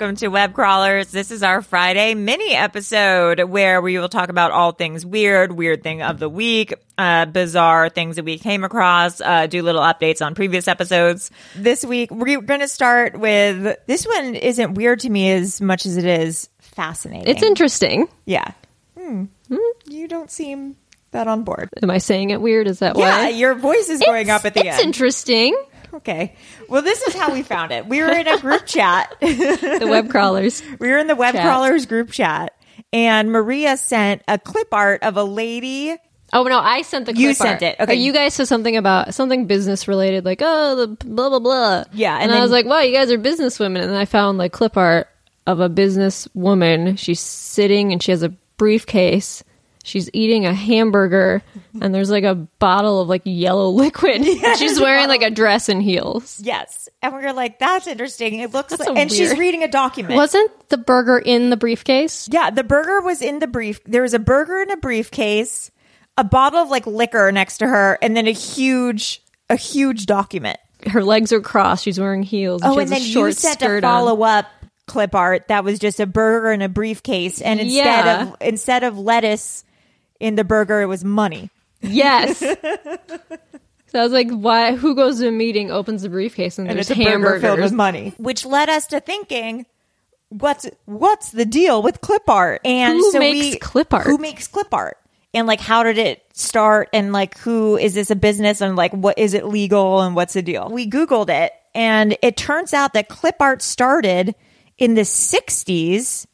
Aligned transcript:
Welcome 0.00 0.14
to 0.14 0.28
Web 0.28 0.54
Crawlers. 0.54 1.08
This 1.10 1.32
is 1.32 1.42
our 1.42 1.60
Friday 1.60 2.14
mini 2.14 2.54
episode 2.54 3.40
where 3.42 3.82
we 3.82 3.98
will 3.98 4.08
talk 4.08 4.28
about 4.28 4.52
all 4.52 4.70
things 4.70 5.04
weird, 5.04 5.50
weird 5.50 5.82
thing 5.82 6.02
of 6.02 6.20
the 6.20 6.28
week, 6.28 6.72
uh, 6.96 7.26
bizarre 7.26 7.88
things 7.88 8.14
that 8.14 8.24
we 8.24 8.38
came 8.38 8.62
across, 8.62 9.20
uh, 9.20 9.48
do 9.48 9.60
little 9.60 9.80
updates 9.80 10.24
on 10.24 10.36
previous 10.36 10.68
episodes. 10.68 11.32
This 11.56 11.84
week, 11.84 12.12
we're 12.12 12.40
going 12.42 12.60
to 12.60 12.68
start 12.68 13.18
with 13.18 13.76
this 13.88 14.06
one 14.06 14.36
isn't 14.36 14.74
weird 14.74 15.00
to 15.00 15.10
me 15.10 15.32
as 15.32 15.60
much 15.60 15.84
as 15.84 15.96
it 15.96 16.04
is 16.04 16.48
fascinating. 16.60 17.26
It's 17.26 17.42
interesting. 17.42 18.06
Yeah. 18.24 18.52
Hmm. 18.96 19.24
You 19.88 20.06
don't 20.06 20.30
seem 20.30 20.76
that 21.10 21.26
on 21.26 21.42
board. 21.42 21.70
Am 21.82 21.90
I 21.90 21.98
saying 21.98 22.30
it 22.30 22.40
weird? 22.40 22.68
Is 22.68 22.78
that 22.78 22.96
Yeah, 22.96 23.22
why? 23.24 23.28
your 23.30 23.54
voice 23.56 23.88
is 23.88 23.98
going 23.98 24.30
up 24.30 24.44
at 24.44 24.54
the 24.54 24.60
it's 24.64 24.76
end. 24.78 24.86
interesting. 24.86 25.56
Okay. 25.94 26.34
Well, 26.68 26.82
this 26.82 27.02
is 27.02 27.14
how 27.14 27.32
we 27.32 27.42
found 27.42 27.72
it. 27.72 27.86
We 27.86 28.00
were 28.02 28.10
in 28.10 28.28
a 28.28 28.38
group 28.38 28.66
chat. 28.66 29.14
The 29.20 29.86
web 29.88 30.10
crawlers. 30.10 30.62
We 30.78 30.88
were 30.90 30.98
in 30.98 31.06
the 31.06 31.16
web 31.16 31.34
Chat. 31.34 31.44
crawlers 31.44 31.86
group 31.86 32.10
chat, 32.10 32.54
and 32.92 33.30
Maria 33.30 33.76
sent 33.76 34.22
a 34.28 34.38
clip 34.38 34.72
art 34.72 35.02
of 35.02 35.16
a 35.16 35.24
lady. 35.24 35.96
Oh 36.32 36.42
no, 36.42 36.58
I 36.58 36.82
sent 36.82 37.06
the. 37.06 37.14
You 37.16 37.28
clip 37.28 37.36
sent 37.36 37.62
art. 37.62 37.74
it. 37.78 37.80
Okay. 37.82 37.94
You 37.94 38.12
guys 38.12 38.34
said 38.34 38.48
something 38.48 38.76
about 38.76 39.14
something 39.14 39.46
business 39.46 39.88
related, 39.88 40.24
like 40.24 40.40
oh 40.42 40.76
the 40.76 40.86
blah 40.88 41.28
blah 41.30 41.38
blah. 41.38 41.84
Yeah, 41.92 42.14
and 42.14 42.24
and, 42.24 42.32
then- 42.32 42.38
I 42.38 42.42
was 42.42 42.50
like, 42.50 42.66
wow, 42.66 42.80
you 42.80 42.92
guys 42.94 43.10
are 43.10 43.18
business 43.18 43.58
women, 43.58 43.82
and 43.82 43.90
then 43.90 43.98
I 43.98 44.04
found 44.04 44.36
like 44.38 44.52
clip 44.52 44.76
art 44.76 45.08
of 45.46 45.60
a 45.60 45.68
business 45.68 46.28
woman. 46.34 46.96
She's 46.96 47.20
sitting 47.20 47.92
and 47.92 48.02
she 48.02 48.10
has 48.10 48.22
a 48.22 48.28
briefcase. 48.58 49.42
She's 49.84 50.10
eating 50.12 50.44
a 50.44 50.52
hamburger, 50.52 51.42
and 51.80 51.94
there's 51.94 52.10
like 52.10 52.24
a 52.24 52.34
bottle 52.34 53.00
of 53.00 53.08
like 53.08 53.22
yellow 53.24 53.68
liquid. 53.70 54.24
She's 54.58 54.80
wearing 54.80 55.08
like 55.08 55.22
a 55.22 55.30
dress 55.30 55.68
and 55.68 55.82
heels. 55.82 56.40
Yes, 56.42 56.88
and 57.02 57.14
we 57.14 57.24
are 57.24 57.32
like, 57.32 57.58
"That's 57.58 57.86
interesting." 57.86 58.40
It 58.40 58.52
looks, 58.52 58.70
That's 58.70 58.86
like, 58.88 58.96
a 58.96 59.00
and 59.00 59.10
she's 59.10 59.36
reading 59.38 59.62
a 59.62 59.68
document. 59.68 60.14
Wasn't 60.16 60.68
the 60.68 60.78
burger 60.78 61.18
in 61.18 61.50
the 61.50 61.56
briefcase? 61.56 62.28
yeah, 62.30 62.50
the 62.50 62.64
burger 62.64 63.00
was 63.00 63.22
in 63.22 63.38
the 63.38 63.46
brief. 63.46 63.80
There 63.84 64.02
was 64.02 64.14
a 64.14 64.18
burger 64.18 64.58
in 64.60 64.70
a 64.70 64.76
briefcase, 64.76 65.70
a 66.18 66.24
bottle 66.24 66.60
of 66.60 66.68
like 66.68 66.86
liquor 66.86 67.30
next 67.32 67.58
to 67.58 67.66
her, 67.66 67.98
and 68.02 68.16
then 68.16 68.26
a 68.26 68.32
huge, 68.32 69.22
a 69.48 69.56
huge 69.56 70.06
document. 70.06 70.58
Her 70.86 71.02
legs 71.02 71.32
are 71.32 71.40
crossed. 71.40 71.84
She's 71.84 71.98
wearing 71.98 72.22
heels. 72.22 72.60
Oh, 72.64 72.74
she 72.74 72.82
and 72.82 72.90
then 72.90 73.00
a 73.00 73.04
you 73.04 73.12
short 73.12 73.34
sent 73.36 73.62
a 73.62 73.64
skirt 73.64 73.84
on. 73.84 73.90
follow 73.90 74.22
up 74.22 74.46
clip 74.86 75.14
art 75.14 75.48
that 75.48 75.64
was 75.64 75.78
just 75.78 76.00
a 76.00 76.06
burger 76.06 76.50
in 76.50 76.62
a 76.62 76.68
briefcase, 76.68 77.40
and 77.42 77.60
instead 77.60 77.84
Yeah. 78.04 78.22
of 78.22 78.36
instead 78.40 78.84
of 78.84 78.98
lettuce 78.98 79.64
in 80.20 80.34
the 80.34 80.44
burger, 80.44 80.80
it 80.80 80.86
was 80.86 81.04
money. 81.04 81.50
Yes. 81.80 82.38
so 82.38 82.56
I 83.94 84.02
was 84.02 84.12
like, 84.12 84.30
why? 84.30 84.74
Who 84.74 84.94
goes 84.94 85.20
to 85.20 85.28
a 85.28 85.32
meeting, 85.32 85.70
opens 85.70 86.02
the 86.02 86.08
briefcase, 86.08 86.58
and, 86.58 86.68
and 86.68 86.76
there's 86.76 86.90
it's 86.90 86.98
a 86.98 87.02
burger 87.02 87.10
hamburgers? 87.10 87.42
filled 87.42 87.60
with 87.60 87.72
money, 87.72 88.14
which 88.18 88.44
led 88.44 88.68
us 88.68 88.86
to 88.88 89.00
thinking, 89.00 89.66
what's 90.30 90.66
what's 90.84 91.32
the 91.32 91.44
deal 91.44 91.82
with 91.82 92.00
clip 92.00 92.28
art? 92.28 92.60
And 92.64 92.98
Who 92.98 93.12
so 93.12 93.18
makes 93.18 93.54
we, 93.54 93.58
clip 93.58 93.92
art? 93.92 94.06
Who 94.06 94.18
makes 94.18 94.46
clip 94.46 94.72
art? 94.72 94.98
And 95.34 95.46
like, 95.46 95.60
how 95.60 95.82
did 95.82 95.98
it 95.98 96.24
start? 96.32 96.88
And 96.92 97.12
like, 97.12 97.36
who 97.38 97.76
is 97.76 97.94
this 97.94 98.10
a 98.10 98.16
business? 98.16 98.60
And 98.60 98.76
like, 98.76 98.92
what 98.92 99.18
is 99.18 99.34
it 99.34 99.46
legal? 99.46 100.00
And 100.00 100.16
what's 100.16 100.32
the 100.32 100.42
deal? 100.42 100.68
We 100.70 100.88
googled 100.88 101.28
it, 101.28 101.52
and 101.74 102.16
it 102.22 102.36
turns 102.36 102.74
out 102.74 102.94
that 102.94 103.08
clip 103.08 103.36
art 103.40 103.62
started 103.62 104.34
in 104.78 104.94
the 104.94 105.02
'60s. 105.02 106.26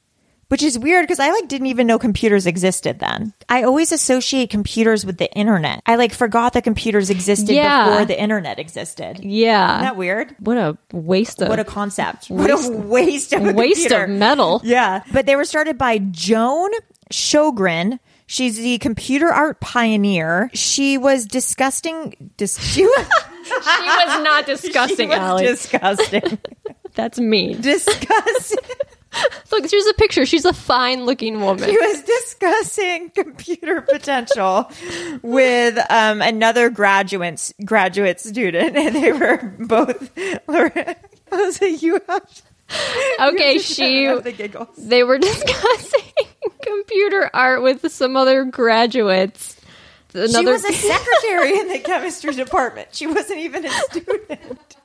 Which 0.48 0.62
is 0.62 0.78
weird 0.78 1.04
because 1.04 1.20
I 1.20 1.30
like 1.30 1.48
didn't 1.48 1.68
even 1.68 1.86
know 1.86 1.98
computers 1.98 2.46
existed 2.46 2.98
then. 2.98 3.32
I 3.48 3.62
always 3.64 3.92
associate 3.92 4.50
computers 4.50 5.04
with 5.06 5.16
the 5.18 5.32
internet. 5.32 5.82
I 5.86 5.96
like 5.96 6.12
forgot 6.12 6.52
that 6.52 6.64
computers 6.64 7.10
existed 7.10 7.54
Yeah. 7.54 7.88
before 7.88 8.04
the 8.04 8.20
internet 8.20 8.58
existed. 8.58 9.20
Yeah. 9.22 9.76
Isn't 9.76 9.82
that 9.84 9.96
weird? 9.96 10.36
What 10.40 10.56
a 10.58 10.76
waste 10.92 11.40
of 11.42 11.48
What 11.48 11.58
a 11.60 11.64
concept. 11.64 12.26
What 12.30 12.50
a 12.50 12.70
waste 12.70 13.32
of 13.32 13.44
a 13.46 13.52
waste 13.52 13.82
computer. 13.88 14.04
of 14.04 14.10
metal. 14.10 14.60
Yeah. 14.64 15.02
But 15.12 15.26
they 15.26 15.34
were 15.36 15.44
started 15.46 15.78
by 15.78 15.98
Joan 15.98 16.70
Shogren. 17.10 17.98
She's 18.26 18.56
the 18.56 18.78
computer 18.78 19.30
art 19.32 19.60
pioneer. 19.60 20.50
She 20.54 20.98
was 20.98 21.26
disgusting. 21.26 22.32
Dis- 22.36 22.58
she 22.60 22.84
was, 22.84 23.06
She 23.44 23.50
was 23.86 24.24
not 24.24 24.46
disgusting, 24.46 25.10
she 25.10 25.16
was 25.16 25.40
disgusting. 25.42 26.38
That's 26.94 27.18
mean. 27.18 27.60
disgusting. 27.60 28.58
Look, 29.54 29.70
here's 29.70 29.86
a 29.86 29.94
picture. 29.94 30.26
She's 30.26 30.44
a 30.44 30.52
fine 30.52 31.04
looking 31.04 31.40
woman. 31.40 31.68
He 31.68 31.78
was 31.78 32.02
discussing 32.02 33.10
computer 33.14 33.82
potential 33.82 34.68
with 35.22 35.78
um, 35.90 36.20
another 36.20 36.70
graduate 36.70 37.52
graduate 37.64 38.18
student, 38.18 38.76
and 38.76 38.96
they 38.96 39.12
were 39.12 39.54
both. 39.60 40.10
I 40.18 40.96
was 41.32 41.60
like, 41.62 41.82
you 41.82 42.00
have. 42.08 42.42
Okay, 43.20 43.58
she. 43.58 44.06
the 44.08 44.32
giggles. 44.32 44.74
They 44.76 45.04
were 45.04 45.18
discussing 45.20 46.26
computer 46.60 47.30
art 47.32 47.62
with 47.62 47.92
some 47.92 48.16
other 48.16 48.44
graduates. 48.44 49.60
Another, 50.14 50.32
She 50.32 50.46
was 50.46 50.64
a 50.64 50.72
secretary 50.72 51.58
in 51.60 51.68
the 51.68 51.78
chemistry 51.78 52.34
department. 52.34 52.88
She 52.92 53.06
wasn't 53.06 53.38
even 53.38 53.66
a 53.66 53.70
student. 53.70 54.76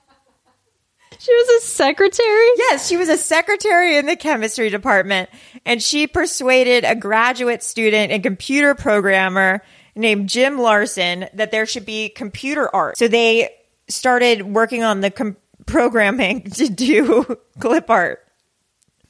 She 1.19 1.33
was 1.33 1.63
a 1.63 1.67
secretary. 1.67 2.47
Yes, 2.57 2.87
she 2.87 2.95
was 2.97 3.09
a 3.09 3.17
secretary 3.17 3.97
in 3.97 4.05
the 4.05 4.15
chemistry 4.15 4.69
department, 4.69 5.29
and 5.65 5.83
she 5.83 6.07
persuaded 6.07 6.85
a 6.85 6.95
graduate 6.95 7.61
student 7.61 8.11
and 8.11 8.23
computer 8.23 8.73
programmer 8.73 9.61
named 9.95 10.29
Jim 10.29 10.57
Larson 10.57 11.27
that 11.33 11.51
there 11.51 11.65
should 11.65 11.85
be 11.85 12.07
computer 12.09 12.73
art. 12.73 12.97
So 12.97 13.07
they 13.09 13.49
started 13.89 14.43
working 14.43 14.83
on 14.83 15.01
the 15.01 15.11
com- 15.11 15.35
programming 15.65 16.43
to 16.51 16.69
do 16.69 17.37
clip 17.59 17.89
art. 17.89 18.25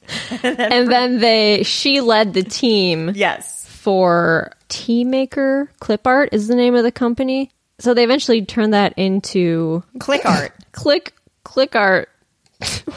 and 0.42 0.90
then 0.90 1.20
they 1.20 1.62
she 1.62 2.00
led 2.00 2.34
the 2.34 2.42
team 2.42 3.12
Yes. 3.14 3.66
for 3.68 4.50
T/Maker 4.68 5.70
Clip 5.78 6.04
Art 6.06 6.30
is 6.32 6.48
the 6.48 6.56
name 6.56 6.74
of 6.74 6.82
the 6.82 6.90
company. 6.90 7.50
So 7.78 7.94
they 7.94 8.02
eventually 8.02 8.44
turned 8.44 8.74
that 8.74 8.94
into 8.96 9.84
Click 10.00 10.24
art. 10.26 10.52
Click 10.72 11.12
Click 11.44 11.74
Art. 11.76 12.08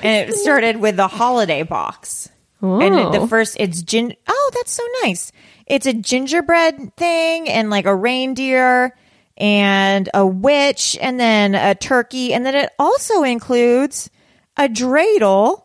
and 0.03 0.29
it 0.29 0.35
started 0.35 0.77
with 0.77 0.97
the 0.97 1.07
holiday 1.07 1.63
box. 1.63 2.29
And 2.61 2.95
Oh. 2.95 3.11
the 3.11 3.27
first, 3.27 3.57
it's 3.59 3.81
gin. 3.81 4.13
Oh, 4.27 4.51
that's 4.53 4.71
so 4.71 4.83
nice. 5.03 5.31
It's 5.67 5.85
a 5.85 5.93
gingerbread 5.93 6.95
thing 6.95 7.49
and 7.49 7.69
like 7.69 7.85
a 7.85 7.95
reindeer 7.95 8.95
and 9.37 10.09
a 10.13 10.25
witch 10.25 10.97
and 11.01 11.19
then 11.19 11.55
a 11.55 11.75
turkey. 11.75 12.33
And 12.33 12.45
then 12.45 12.55
it 12.55 12.69
also 12.79 13.23
includes 13.23 14.09
a 14.57 14.69
dreidel 14.69 15.63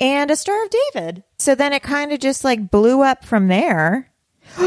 and 0.00 0.30
a 0.30 0.36
Star 0.36 0.62
of 0.64 0.70
David. 0.94 1.22
So 1.38 1.54
then 1.54 1.72
it 1.74 1.82
kind 1.82 2.12
of 2.12 2.20
just 2.20 2.44
like 2.44 2.70
blew 2.70 3.02
up 3.02 3.24
from 3.26 3.48
there. 3.48 4.10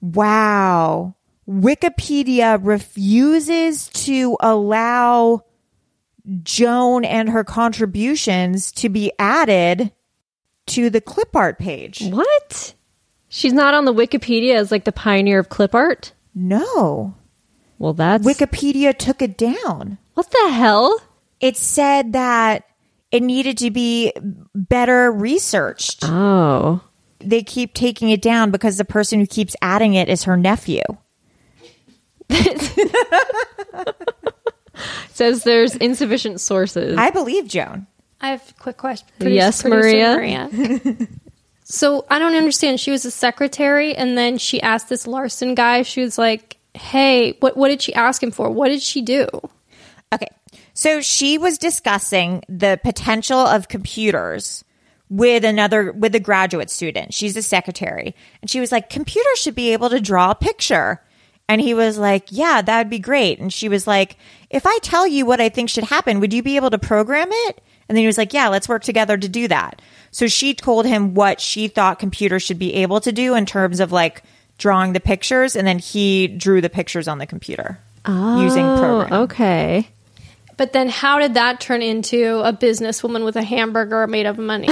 wow. 0.00 1.14
Wikipedia 1.48 2.58
refuses 2.62 3.88
to 3.88 4.36
allow 4.40 5.42
Joan 6.42 7.04
and 7.04 7.30
her 7.30 7.44
contributions 7.44 8.72
to 8.72 8.88
be 8.88 9.12
added 9.18 9.92
to 10.66 10.90
the 10.90 11.00
clip 11.00 11.34
art 11.34 11.58
page. 11.58 12.02
What? 12.02 12.74
She's 13.28 13.52
not 13.52 13.74
on 13.74 13.84
the 13.84 13.94
Wikipedia 13.94 14.54
as 14.54 14.70
like 14.70 14.84
the 14.84 14.92
pioneer 14.92 15.38
of 15.38 15.48
clip 15.48 15.74
art? 15.74 16.12
No. 16.34 17.14
Well, 17.78 17.94
that's 17.94 18.26
Wikipedia 18.26 18.96
took 18.96 19.22
it 19.22 19.36
down. 19.38 19.98
what 20.14 20.30
the 20.30 20.50
hell? 20.50 21.00
It 21.40 21.56
said 21.56 22.12
that 22.14 22.64
it 23.10 23.22
needed 23.22 23.58
to 23.58 23.70
be 23.70 24.12
better 24.54 25.10
researched. 25.12 26.00
Oh. 26.04 26.80
They 27.20 27.42
keep 27.42 27.74
taking 27.74 28.10
it 28.10 28.20
down 28.22 28.50
because 28.50 28.76
the 28.76 28.84
person 28.84 29.20
who 29.20 29.26
keeps 29.26 29.56
adding 29.62 29.94
it 29.94 30.08
is 30.08 30.24
her 30.24 30.36
nephew. 30.36 30.82
Says 35.12 35.44
there's 35.44 35.74
insufficient 35.74 36.40
sources. 36.40 36.96
I 36.96 37.10
believe 37.10 37.46
Joan. 37.46 37.86
I 38.20 38.30
have 38.30 38.42
a 38.50 38.60
quick 38.60 38.76
question. 38.76 39.06
Yes, 39.20 39.64
Maria. 39.64 40.48
so 41.64 42.04
I 42.10 42.18
don't 42.18 42.34
understand. 42.34 42.80
She 42.80 42.90
was 42.90 43.04
a 43.04 43.10
secretary, 43.10 43.94
and 43.94 44.18
then 44.18 44.38
she 44.38 44.60
asked 44.60 44.88
this 44.88 45.06
Larson 45.06 45.54
guy. 45.54 45.82
She 45.82 46.02
was 46.02 46.18
like, 46.18 46.56
"Hey, 46.74 47.36
what 47.40 47.56
what 47.56 47.68
did 47.68 47.82
she 47.82 47.94
ask 47.94 48.22
him 48.22 48.30
for? 48.30 48.50
What 48.50 48.68
did 48.68 48.82
she 48.82 49.02
do?" 49.02 49.28
Okay. 50.12 50.28
So 50.74 51.00
she 51.00 51.38
was 51.38 51.58
discussing 51.58 52.42
the 52.48 52.80
potential 52.82 53.38
of 53.38 53.68
computers 53.68 54.64
with 55.10 55.44
another 55.44 55.92
with 55.92 56.14
a 56.14 56.20
graduate 56.20 56.70
student. 56.70 57.14
She's 57.14 57.36
a 57.36 57.42
secretary. 57.42 58.14
And 58.42 58.50
she 58.50 58.58
was 58.60 58.72
like, 58.72 58.90
"Computers 58.90 59.38
should 59.38 59.54
be 59.54 59.72
able 59.72 59.90
to 59.90 60.00
draw 60.00 60.32
a 60.32 60.34
picture." 60.34 61.02
And 61.48 61.60
he 61.60 61.72
was 61.74 61.96
like, 61.98 62.26
"Yeah, 62.30 62.60
that 62.62 62.78
would 62.78 62.90
be 62.90 62.98
great." 62.98 63.38
And 63.38 63.52
she 63.52 63.68
was 63.68 63.86
like, 63.86 64.16
"If 64.50 64.66
I 64.66 64.78
tell 64.82 65.06
you 65.06 65.24
what 65.24 65.40
I 65.40 65.48
think 65.48 65.70
should 65.70 65.84
happen, 65.84 66.20
would 66.20 66.32
you 66.32 66.42
be 66.42 66.56
able 66.56 66.70
to 66.70 66.78
program 66.78 67.28
it?" 67.30 67.62
And 67.88 67.96
then 67.96 68.02
he 68.02 68.06
was 68.06 68.18
like, 68.18 68.34
"Yeah, 68.34 68.48
let's 68.48 68.68
work 68.68 68.82
together 68.82 69.16
to 69.16 69.28
do 69.28 69.48
that." 69.48 69.80
So 70.10 70.26
she 70.26 70.52
told 70.54 70.84
him 70.86 71.14
what 71.14 71.40
she 71.40 71.68
thought 71.68 71.98
computers 71.98 72.42
should 72.42 72.58
be 72.58 72.74
able 72.74 73.00
to 73.00 73.12
do 73.12 73.34
in 73.34 73.46
terms 73.46 73.80
of 73.80 73.92
like 73.92 74.22
drawing 74.58 74.92
the 74.92 75.00
pictures 75.00 75.54
and 75.56 75.66
then 75.66 75.78
he 75.78 76.26
drew 76.26 76.60
the 76.60 76.68
pictures 76.70 77.06
on 77.08 77.18
the 77.18 77.26
computer 77.26 77.78
using 78.06 78.64
Oh, 78.66 78.76
programming. 78.78 79.12
okay. 79.24 79.88
But 80.56 80.72
then, 80.72 80.88
how 80.88 81.18
did 81.20 81.34
that 81.34 81.60
turn 81.60 81.80
into 81.82 82.40
a 82.44 82.52
businesswoman 82.52 83.24
with 83.24 83.36
a 83.36 83.42
hamburger 83.42 84.06
made 84.08 84.26
of 84.26 84.36
money? 84.38 84.68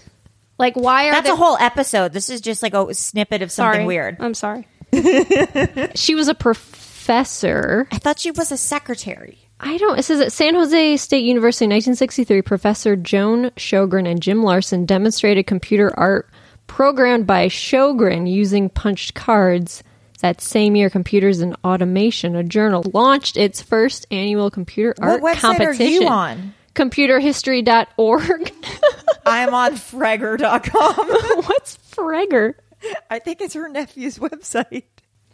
like, 0.58 0.74
why 0.74 1.06
are 1.08 1.12
That's 1.12 1.28
they- 1.28 1.32
a 1.32 1.36
whole 1.36 1.56
episode. 1.58 2.12
This 2.12 2.28
is 2.30 2.40
just 2.40 2.62
like 2.62 2.74
a 2.74 2.92
snippet 2.94 3.40
of 3.42 3.52
something 3.52 3.74
sorry. 3.80 3.86
weird. 3.86 4.16
I'm 4.20 4.34
sorry. 4.34 4.66
She 5.94 6.14
was 6.14 6.28
a 6.28 6.34
professor. 6.34 7.88
I 7.92 7.98
thought 7.98 8.18
she 8.18 8.30
was 8.30 8.52
a 8.52 8.56
secretary. 8.56 9.38
I 9.58 9.76
don't. 9.76 9.98
It 9.98 10.04
says 10.04 10.20
at 10.20 10.32
San 10.32 10.54
Jose 10.54 10.96
State 10.96 11.24
University, 11.24 11.66
1963, 11.66 12.42
Professor 12.42 12.96
Joan 12.96 13.50
Shogren 13.56 14.08
and 14.10 14.22
Jim 14.22 14.42
Larson 14.42 14.86
demonstrated 14.86 15.46
computer 15.46 15.92
art 15.98 16.28
programmed 16.66 17.26
by 17.26 17.48
Shogren 17.48 18.30
using 18.30 18.68
punched 18.70 19.14
cards. 19.14 19.82
That 20.20 20.40
same 20.40 20.76
year, 20.76 20.90
Computers 20.90 21.40
and 21.40 21.56
Automation, 21.64 22.36
a 22.36 22.42
journal, 22.44 22.84
launched 22.92 23.36
its 23.38 23.62
first 23.62 24.06
annual 24.10 24.50
computer 24.50 24.94
art 25.00 25.22
What 25.22 25.36
website 25.36 25.60
are 25.60 25.66
competition. 25.74 26.02
you 26.02 26.08
on? 26.08 26.54
Computerhistory.org. 26.74 28.52
I'm 29.26 29.54
on 29.54 29.72
Fragger.com. 29.74 31.06
What's 31.46 31.76
Fragger? 31.92 32.54
I 33.10 33.18
think 33.18 33.40
it's 33.40 33.54
her 33.54 33.68
nephew's 33.68 34.18
website. 34.18 34.84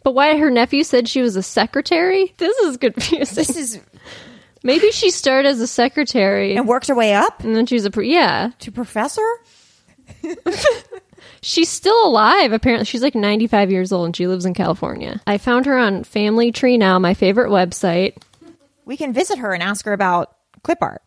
But 0.03 0.13
why 0.13 0.37
her 0.37 0.49
nephew 0.49 0.83
said 0.83 1.09
she 1.09 1.21
was 1.21 1.35
a 1.35 1.43
secretary? 1.43 2.33
This 2.37 2.57
is 2.59 2.77
confusing. 2.77 3.35
This 3.35 3.57
is 3.57 3.81
Maybe 4.63 4.91
she 4.91 5.11
started 5.11 5.49
as 5.49 5.61
a 5.61 5.67
secretary 5.67 6.55
and 6.55 6.67
worked 6.67 6.87
her 6.87 6.95
way 6.95 7.13
up 7.13 7.43
and 7.43 7.55
then 7.55 7.65
she 7.65 7.75
was 7.75 7.85
a 7.85 7.91
pro- 7.91 8.03
yeah. 8.03 8.51
to 8.59 8.71
professor. 8.71 9.25
She's 11.41 11.69
still 11.69 12.07
alive. 12.07 12.51
Apparently, 12.51 12.85
she's 12.85 13.01
like 13.01 13.15
95 13.15 13.71
years 13.71 13.91
old 13.91 14.07
and 14.07 14.15
she 14.15 14.27
lives 14.27 14.45
in 14.45 14.53
California. 14.53 15.21
I 15.27 15.37
found 15.37 15.65
her 15.65 15.77
on 15.77 16.03
Family 16.03 16.51
Tree 16.51 16.77
now, 16.77 16.99
my 16.99 17.13
favorite 17.13 17.49
website. 17.49 18.17
We 18.85 18.97
can 18.97 19.13
visit 19.13 19.37
her 19.39 19.53
and 19.53 19.61
ask 19.61 19.85
her 19.85 19.93
about 19.93 20.35
clip 20.63 20.79
art. 20.81 21.01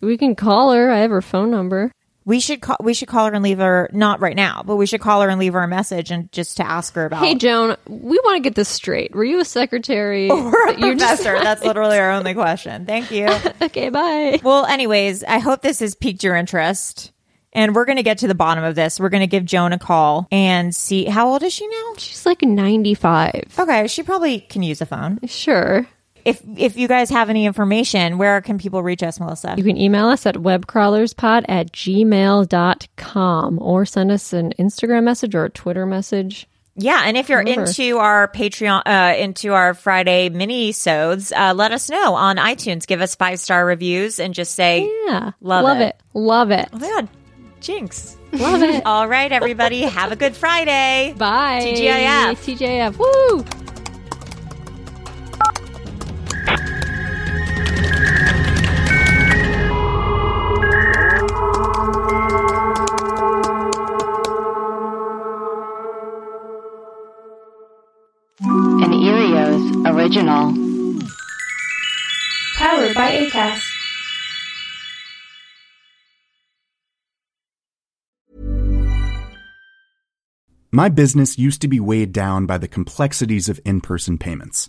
We 0.00 0.16
can 0.16 0.34
call 0.34 0.72
her. 0.72 0.90
I 0.90 0.98
have 0.98 1.10
her 1.10 1.22
phone 1.22 1.50
number. 1.50 1.92
We 2.26 2.40
should 2.40 2.60
call. 2.60 2.76
We 2.80 2.92
should 2.92 3.06
call 3.06 3.26
her 3.26 3.32
and 3.32 3.42
leave 3.44 3.58
her 3.58 3.88
not 3.92 4.20
right 4.20 4.34
now, 4.34 4.64
but 4.66 4.74
we 4.74 4.86
should 4.86 5.00
call 5.00 5.22
her 5.22 5.28
and 5.28 5.38
leave 5.38 5.52
her 5.52 5.62
a 5.62 5.68
message 5.68 6.10
and 6.10 6.30
just 6.32 6.56
to 6.56 6.66
ask 6.66 6.92
her 6.94 7.06
about. 7.06 7.24
Hey, 7.24 7.36
Joan, 7.36 7.76
we 7.86 8.18
want 8.24 8.36
to 8.36 8.40
get 8.40 8.56
this 8.56 8.68
straight. 8.68 9.14
Were 9.14 9.24
you 9.24 9.38
a 9.38 9.44
secretary? 9.44 10.28
or 10.30 10.68
a 10.68 10.74
professor. 10.74 11.38
That's 11.42 11.62
literally 11.62 11.98
our 11.98 12.10
only 12.10 12.34
question. 12.34 12.84
Thank 12.84 13.12
you. 13.12 13.28
okay, 13.62 13.90
bye. 13.90 14.40
Well, 14.42 14.66
anyways, 14.66 15.22
I 15.22 15.38
hope 15.38 15.62
this 15.62 15.78
has 15.78 15.94
piqued 15.94 16.24
your 16.24 16.34
interest. 16.34 17.12
And 17.52 17.74
we're 17.74 17.86
going 17.86 17.96
to 17.96 18.02
get 18.02 18.18
to 18.18 18.28
the 18.28 18.34
bottom 18.34 18.64
of 18.64 18.74
this. 18.74 19.00
We're 19.00 19.08
going 19.08 19.22
to 19.22 19.28
give 19.28 19.44
Joan 19.44 19.72
a 19.72 19.78
call 19.78 20.26
and 20.30 20.74
see 20.74 21.06
how 21.06 21.28
old 21.28 21.42
is 21.42 21.54
she 21.54 21.66
now? 21.66 21.94
She's 21.96 22.26
like 22.26 22.42
95. 22.42 23.54
Okay, 23.58 23.86
she 23.86 24.02
probably 24.02 24.40
can 24.40 24.62
use 24.62 24.82
a 24.82 24.86
phone. 24.86 25.20
Sure. 25.26 25.86
If 26.26 26.42
if 26.56 26.76
you 26.76 26.88
guys 26.88 27.08
have 27.10 27.30
any 27.30 27.46
information, 27.46 28.18
where 28.18 28.40
can 28.40 28.58
people 28.58 28.82
reach 28.82 29.02
us, 29.04 29.20
Melissa? 29.20 29.54
You 29.56 29.62
can 29.62 29.76
email 29.76 30.06
us 30.08 30.26
at 30.26 30.34
webcrawlerspod 30.34 31.44
at 31.48 31.70
gmail.com 31.72 33.58
or 33.62 33.86
send 33.86 34.10
us 34.10 34.32
an 34.32 34.52
Instagram 34.58 35.04
message 35.04 35.34
or 35.36 35.44
a 35.44 35.50
Twitter 35.50 35.86
message. 35.86 36.48
Yeah, 36.78 37.02
and 37.06 37.16
if 37.16 37.28
you're 37.30 37.38
Remember. 37.38 37.66
into 37.66 37.96
our 37.98 38.28
Patreon, 38.28 38.82
uh, 38.84 39.16
into 39.16 39.54
our 39.54 39.72
Friday 39.72 40.28
minisodes, 40.28 41.32
uh, 41.34 41.54
let 41.54 41.72
us 41.72 41.88
know 41.88 42.14
on 42.14 42.36
iTunes. 42.36 42.86
Give 42.86 43.00
us 43.00 43.14
five 43.14 43.38
star 43.40 43.64
reviews 43.64 44.18
and 44.18 44.34
just 44.34 44.54
say, 44.54 44.90
Yeah. 45.06 45.30
Love 45.40 45.64
Love 45.64 45.78
it. 45.80 45.82
it. 45.96 45.96
Love 46.12 46.50
it. 46.50 46.68
"Oh 46.72 46.78
my 46.78 46.88
god, 46.88 47.08
jinx!" 47.60 48.16
Love 48.32 48.62
it. 48.62 48.82
All 48.86 49.08
right, 49.08 49.30
everybody, 49.32 49.82
have 49.82 50.12
a 50.12 50.16
good 50.16 50.36
Friday. 50.36 51.14
Bye. 51.16 51.60
TGIF. 51.62 52.56
TGIF. 52.58 52.98
Woo! 52.98 53.65
An 68.38 68.90
Earios 68.92 69.94
original. 69.94 70.52
Powered 72.56 72.94
by 72.94 73.12
ACAST. 73.12 73.62
My 80.70 80.90
business 80.90 81.38
used 81.38 81.62
to 81.62 81.68
be 81.68 81.80
weighed 81.80 82.12
down 82.12 82.44
by 82.44 82.58
the 82.58 82.68
complexities 82.68 83.48
of 83.48 83.58
in 83.64 83.80
person 83.80 84.18
payments. 84.18 84.68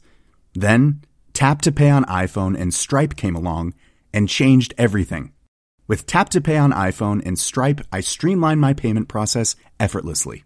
Then, 0.54 1.02
Tap 1.34 1.62
to 1.64 1.72
Pay 1.74 1.90
on 1.90 2.06
iPhone 2.06 2.58
and 2.58 2.74
Stripe 2.74 3.18
came 3.18 3.36
along 3.36 3.74
and 4.14 4.30
changed 4.30 4.74
everything. 4.78 5.34
With 5.88 6.06
Tap 6.06 6.30
to 6.30 6.40
Pay 6.40 6.56
on 6.56 6.72
iPhone 6.72 7.22
and 7.26 7.38
Stripe, 7.38 7.82
I 7.92 8.00
streamlined 8.00 8.62
my 8.62 8.74
payment 8.74 9.10
process 9.10 9.58
effortlessly. 9.78 10.46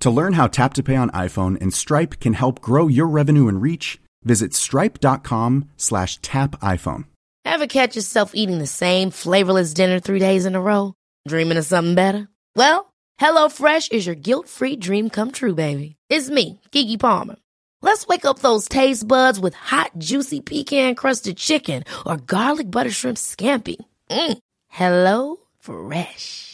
To 0.00 0.10
learn 0.10 0.34
how 0.34 0.46
Tap 0.46 0.74
to 0.74 0.82
Pay 0.82 0.96
on 0.96 1.10
iPhone 1.10 1.60
and 1.60 1.74
Stripe 1.74 2.20
can 2.20 2.34
help 2.34 2.60
grow 2.60 2.86
your 2.88 3.08
revenue 3.08 3.48
and 3.48 3.60
reach, 3.60 4.00
visit 4.22 4.54
stripe.com 4.54 5.70
slash 5.76 6.18
tap 6.18 6.52
iPhone. 6.60 7.04
Ever 7.44 7.66
catch 7.66 7.96
yourself 7.96 8.32
eating 8.34 8.58
the 8.58 8.66
same 8.66 9.10
flavorless 9.10 9.74
dinner 9.74 9.98
three 10.00 10.20
days 10.20 10.46
in 10.46 10.54
a 10.54 10.60
row? 10.60 10.94
Dreaming 11.26 11.58
of 11.58 11.66
something 11.66 11.94
better? 11.94 12.28
Well, 12.54 12.92
HelloFresh 13.20 13.90
is 13.90 14.06
your 14.06 14.14
guilt-free 14.14 14.76
dream 14.76 15.10
come 15.10 15.32
true, 15.32 15.54
baby. 15.54 15.96
It's 16.08 16.30
me, 16.30 16.60
Keke 16.72 17.00
Palmer. 17.00 17.36
Let's 17.80 18.06
wake 18.06 18.24
up 18.24 18.40
those 18.40 18.68
taste 18.68 19.06
buds 19.06 19.40
with 19.40 19.54
hot, 19.54 19.92
juicy 19.98 20.40
pecan-crusted 20.40 21.36
chicken 21.36 21.84
or 22.06 22.16
garlic 22.16 22.70
butter 22.70 22.90
shrimp 22.90 23.18
scampi. 23.18 23.76
Mm. 24.10 24.38
Hello 24.68 25.36
Fresh. 25.60 26.47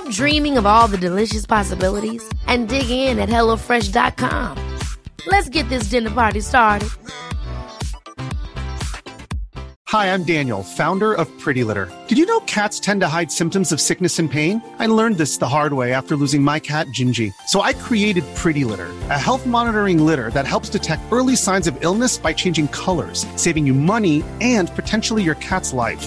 Stop 0.00 0.12
dreaming 0.12 0.56
of 0.56 0.64
all 0.64 0.88
the 0.88 0.96
delicious 0.96 1.44
possibilities 1.44 2.26
and 2.46 2.68
dig 2.68 2.88
in 2.88 3.18
at 3.18 3.28
HelloFresh.com. 3.28 4.78
Let's 5.26 5.50
get 5.50 5.68
this 5.68 5.90
dinner 5.90 6.10
party 6.10 6.40
started. 6.40 6.88
Hi, 9.88 10.14
I'm 10.14 10.22
Daniel, 10.22 10.62
founder 10.62 11.12
of 11.12 11.28
Pretty 11.38 11.64
Litter. 11.64 11.92
Did 12.08 12.16
you 12.16 12.24
know 12.24 12.40
cats 12.40 12.80
tend 12.80 13.00
to 13.02 13.08
hide 13.08 13.30
symptoms 13.30 13.72
of 13.72 13.80
sickness 13.80 14.18
and 14.18 14.30
pain? 14.30 14.62
I 14.78 14.86
learned 14.86 15.18
this 15.18 15.36
the 15.36 15.48
hard 15.48 15.72
way 15.74 15.92
after 15.92 16.16
losing 16.16 16.42
my 16.42 16.60
cat, 16.60 16.86
Gingy. 16.98 17.32
So 17.48 17.60
I 17.60 17.74
created 17.74 18.24
Pretty 18.36 18.64
Litter, 18.64 18.88
a 19.10 19.18
health 19.18 19.44
monitoring 19.44 20.06
litter 20.06 20.30
that 20.30 20.46
helps 20.46 20.70
detect 20.70 21.02
early 21.12 21.36
signs 21.36 21.66
of 21.66 21.76
illness 21.82 22.16
by 22.16 22.32
changing 22.32 22.68
colors, 22.68 23.26
saving 23.36 23.66
you 23.66 23.74
money 23.74 24.24
and 24.40 24.74
potentially 24.76 25.22
your 25.22 25.34
cat's 25.36 25.72
life. 25.72 26.06